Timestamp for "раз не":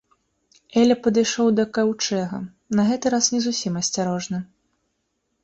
3.17-3.39